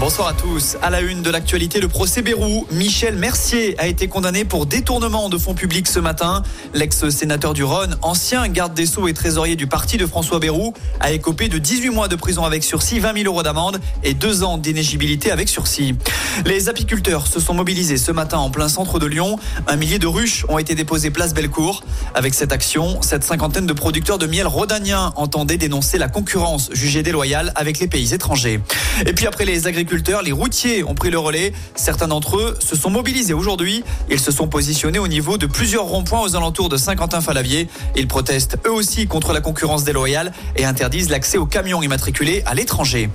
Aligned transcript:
Bonsoir 0.00 0.28
à 0.28 0.32
tous. 0.32 0.76
À 0.80 0.90
la 0.90 1.00
une 1.00 1.22
de 1.22 1.30
l'actualité, 1.30 1.80
le 1.80 1.88
procès 1.88 2.22
Bérou. 2.22 2.68
Michel 2.70 3.16
Mercier 3.16 3.74
a 3.80 3.88
été 3.88 4.06
condamné 4.06 4.44
pour 4.44 4.64
détournement 4.64 5.28
de 5.28 5.36
fonds 5.36 5.54
publics 5.54 5.88
ce 5.88 5.98
matin. 5.98 6.44
L'ex-sénateur 6.72 7.52
du 7.52 7.64
Rhône, 7.64 7.96
ancien 8.02 8.46
garde 8.46 8.74
des 8.74 8.86
Sceaux 8.86 9.08
et 9.08 9.12
trésorier 9.12 9.56
du 9.56 9.66
parti 9.66 9.96
de 9.96 10.06
François 10.06 10.38
Bérou, 10.38 10.72
a 11.00 11.10
écopé 11.10 11.48
de 11.48 11.58
18 11.58 11.90
mois 11.90 12.06
de 12.06 12.14
prison 12.14 12.44
avec 12.44 12.62
sursis, 12.62 13.00
20 13.00 13.12
000 13.22 13.24
euros 13.26 13.42
d'amende 13.42 13.80
et 14.04 14.14
2 14.14 14.44
ans 14.44 14.56
d'inégibilité 14.56 15.32
avec 15.32 15.48
sursis. 15.48 15.96
Les 16.46 16.68
apiculteurs 16.68 17.26
se 17.26 17.40
sont 17.40 17.54
mobilisés 17.54 17.98
ce 17.98 18.12
matin 18.12 18.38
en 18.38 18.50
plein 18.50 18.68
centre 18.68 19.00
de 19.00 19.06
Lyon. 19.06 19.36
Un 19.66 19.74
millier 19.74 19.98
de 19.98 20.06
ruches 20.06 20.46
ont 20.48 20.58
été 20.58 20.76
déposées 20.76 21.10
place 21.10 21.34
Bellecour. 21.34 21.82
Avec 22.14 22.34
cette 22.34 22.52
action, 22.52 23.02
cette 23.02 23.24
cinquantaine 23.24 23.66
de 23.66 23.72
producteurs 23.72 24.18
de 24.18 24.26
miel 24.26 24.46
rhodaniens 24.46 25.12
entendaient 25.16 25.56
dénoncer 25.56 25.98
la 25.98 26.08
concurrence 26.08 26.70
jugée 26.72 27.02
déloyale 27.02 27.52
avec 27.56 27.80
les 27.80 27.88
pays 27.88 28.14
étrangers. 28.14 28.60
Et 29.04 29.12
puis 29.12 29.26
après 29.26 29.44
les 29.44 29.66
agriculteurs, 29.66 29.87
les 30.22 30.32
routiers 30.32 30.84
ont 30.84 30.94
pris 30.94 31.10
le 31.10 31.18
relais. 31.18 31.52
Certains 31.74 32.08
d'entre 32.08 32.36
eux 32.36 32.56
se 32.60 32.76
sont 32.76 32.90
mobilisés 32.90 33.32
aujourd'hui. 33.32 33.84
Ils 34.10 34.20
se 34.20 34.30
sont 34.30 34.48
positionnés 34.48 34.98
au 34.98 35.08
niveau 35.08 35.38
de 35.38 35.46
plusieurs 35.46 35.84
ronds-points 35.84 36.20
aux 36.20 36.36
alentours 36.36 36.68
de 36.68 36.76
Saint-Quentin-Falavier. 36.76 37.68
Ils 37.96 38.08
protestent 38.08 38.58
eux 38.66 38.72
aussi 38.72 39.06
contre 39.06 39.32
la 39.32 39.40
concurrence 39.40 39.84
déloyale 39.84 40.32
et 40.56 40.64
interdisent 40.64 41.10
l'accès 41.10 41.38
aux 41.38 41.46
camions 41.46 41.82
immatriculés 41.82 42.42
à 42.46 42.54
l'étranger. 42.54 43.10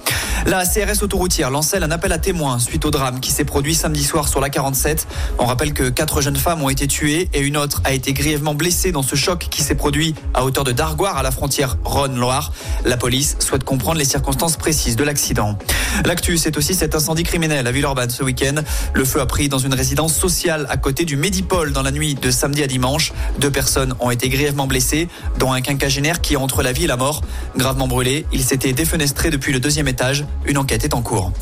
La 0.46 0.66
CRS 0.66 1.04
autoroutière 1.04 1.50
lance 1.50 1.74
un 1.74 1.92
appel 1.92 2.12
à 2.12 2.18
témoins 2.18 2.60
suite 2.60 2.86
au 2.86 2.92
drame 2.92 3.20
qui 3.20 3.32
s'est 3.32 3.46
produit 3.46 3.74
samedi 3.76 4.04
soir 4.04 4.28
sur 4.28 4.40
la 4.40 4.50
47. 4.50 5.08
On 5.40 5.46
rappelle 5.46 5.74
que 5.74 5.90
quatre 5.90 6.22
jeunes 6.22 6.36
femmes 6.36 6.62
ont 6.62 6.70
été 6.70 6.88
tuées 6.88 7.30
et 7.34 7.40
une 7.40 7.58
autre 7.58 7.82
a 7.84 7.94
été 7.94 8.14
grièvement 8.14 8.54
blessée 8.54 8.92
dans 8.92 9.02
ce 9.02 9.16
choc 9.16 9.48
qui 9.50 9.64
s'est 9.64 9.76
produit 9.76 10.14
à 10.34 10.46
hauteur 10.46 10.64
de 10.64 10.72
Dargoire 10.72 11.18
à 11.18 11.24
la 11.24 11.32
frontière 11.32 11.78
Rhône-Loire. 11.84 12.52
La 12.86 12.98
police 12.98 13.38
souhaite 13.40 13.64
comprendre 13.64 13.98
les 13.98 14.06
circonstances 14.06 14.58
précises 14.58 14.96
de 14.96 15.04
l'accident. 15.04 15.58
L'actu, 16.06 16.38
c'est 16.38 16.58
aussi 16.58 16.63
cet 16.72 16.96
incendie 16.96 17.24
criminel 17.24 17.68
à 17.68 17.72
Villeurbanne 17.72 18.10
ce 18.10 18.24
week-end. 18.24 18.56
Le 18.94 19.04
feu 19.04 19.20
a 19.20 19.26
pris 19.26 19.50
dans 19.50 19.58
une 19.58 19.74
résidence 19.74 20.16
sociale 20.16 20.66
à 20.70 20.78
côté 20.78 21.04
du 21.04 21.18
Médipôle 21.18 21.74
dans 21.74 21.82
la 21.84 21.92
nuit 21.92 22.16
de 22.16 22.32
samedi 22.32 22.64
à 22.64 22.68
dimanche. 22.68 23.12
Deux 23.40 23.52
personnes 23.52 23.94
ont 24.00 24.10
été 24.10 24.30
grièvement 24.30 24.66
blessées, 24.66 25.10
dont 25.40 25.52
un 25.52 25.60
quinquagénaire 25.60 26.22
qui 26.22 26.36
est 26.36 26.38
entre 26.38 26.64
la 26.64 26.72
vie 26.72 26.86
et 26.86 26.88
la 26.88 26.96
mort. 26.96 27.22
Gravement 27.58 27.88
brûlé, 27.88 28.26
il 28.32 28.44
s'était 28.44 28.72
défenestré 28.72 29.30
depuis 29.30 29.52
le 29.52 29.60
deuxième 29.60 29.90
étage. 29.90 30.26
Une 30.46 30.58
enquête 30.58 30.86
est 30.86 30.94
en 30.94 31.02
cours. 31.02 31.34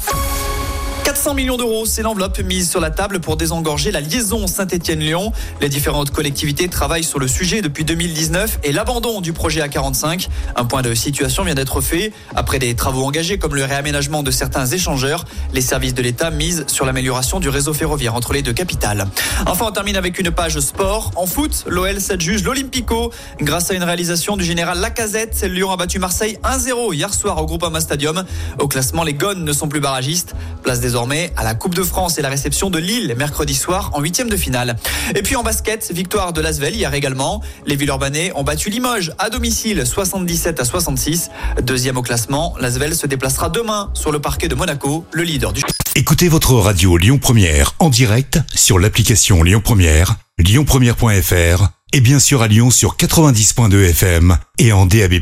400 1.21 1.35
millions 1.35 1.57
d'euros, 1.57 1.85
c'est 1.85 2.01
l'enveloppe 2.01 2.39
mise 2.39 2.67
sur 2.67 2.79
la 2.79 2.89
table 2.89 3.19
pour 3.19 3.37
désengorger 3.37 3.91
la 3.91 4.01
liaison 4.01 4.47
Saint-Étienne-Lyon. 4.47 5.31
Les 5.61 5.69
différentes 5.69 6.09
collectivités 6.09 6.67
travaillent 6.67 7.03
sur 7.03 7.19
le 7.19 7.27
sujet 7.27 7.61
depuis 7.61 7.85
2019 7.85 8.61
et 8.63 8.71
l'abandon 8.71 9.21
du 9.21 9.31
projet 9.31 9.61
A45. 9.61 10.29
Un 10.55 10.65
point 10.65 10.81
de 10.81 10.95
situation 10.95 11.43
vient 11.43 11.53
d'être 11.53 11.79
fait. 11.79 12.11
Après 12.35 12.57
des 12.57 12.73
travaux 12.73 13.05
engagés 13.05 13.37
comme 13.37 13.53
le 13.53 13.63
réaménagement 13.63 14.23
de 14.23 14.31
certains 14.31 14.65
échangeurs, 14.65 15.25
les 15.53 15.61
services 15.61 15.93
de 15.93 16.01
l'État 16.01 16.31
misent 16.31 16.63
sur 16.65 16.87
l'amélioration 16.87 17.39
du 17.39 17.49
réseau 17.49 17.75
ferroviaire 17.75 18.15
entre 18.15 18.33
les 18.33 18.41
deux 18.41 18.53
capitales. 18.53 19.05
Enfin, 19.45 19.65
on 19.67 19.71
termine 19.71 19.97
avec 19.97 20.17
une 20.17 20.31
page 20.31 20.59
sport. 20.59 21.11
En 21.15 21.27
foot, 21.27 21.65
l'OL 21.67 22.01
s'adjuge 22.01 22.43
l'Olympico. 22.43 23.11
Grâce 23.39 23.69
à 23.69 23.75
une 23.75 23.83
réalisation 23.83 24.37
du 24.37 24.43
général 24.43 24.79
Lacazette, 24.79 25.43
Lyon 25.43 25.69
a 25.69 25.77
battu 25.77 25.99
Marseille 25.99 26.39
1-0 26.43 26.95
hier 26.95 27.13
soir 27.13 27.39
au 27.39 27.45
Groupama 27.45 27.79
Stadium. 27.79 28.25
Au 28.57 28.67
classement, 28.67 29.03
les 29.03 29.13
Gones 29.13 29.43
ne 29.43 29.53
sont 29.53 29.67
plus 29.67 29.81
barragistes. 29.81 30.33
Place 30.63 30.79
des 30.79 30.95
désormais 31.11 31.33
à 31.35 31.43
la 31.43 31.55
Coupe 31.55 31.75
de 31.75 31.83
France 31.83 32.17
et 32.17 32.21
la 32.21 32.29
réception 32.29 32.69
de 32.69 32.79
Lille 32.79 33.13
mercredi 33.17 33.53
soir 33.53 33.91
en 33.93 34.01
huitième 34.01 34.29
de 34.29 34.37
finale. 34.37 34.77
Et 35.15 35.21
puis 35.21 35.35
en 35.35 35.43
basket, 35.43 35.91
victoire 35.91 36.33
de 36.33 36.41
Lasvel 36.41 36.75
hier 36.75 36.93
également. 36.93 37.41
Les 37.65 37.75
Villeurbanais 37.75 38.31
ont 38.35 38.43
battu 38.43 38.69
Limoges 38.69 39.11
à 39.17 39.29
domicile 39.29 39.85
77 39.85 40.59
à 40.59 40.65
66. 40.65 41.29
Deuxième 41.63 41.97
au 41.97 42.01
classement, 42.01 42.55
Lasvel 42.59 42.95
se 42.95 43.07
déplacera 43.07 43.49
demain 43.49 43.89
sur 43.93 44.11
le 44.11 44.19
parquet 44.19 44.47
de 44.47 44.55
Monaco, 44.55 45.05
le 45.11 45.23
leader 45.23 45.53
du. 45.53 45.61
Écoutez 45.95 46.29
votre 46.29 46.53
radio 46.53 46.97
Lyon 46.97 47.17
Première 47.17 47.73
en 47.79 47.89
direct 47.89 48.39
sur 48.53 48.79
l'application 48.79 49.43
Lyon 49.43 49.61
Première, 49.63 50.15
lyonpremière.fr 50.37 51.67
et 51.93 52.01
bien 52.01 52.19
sûr 52.19 52.41
à 52.41 52.47
Lyon 52.47 52.71
sur 52.71 52.95
90.2 52.95 53.89
FM 53.89 54.37
et 54.57 54.71
en 54.71 54.85
DAB+. 54.85 55.15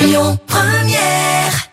Lyon 0.00 0.38
Première 0.46 1.68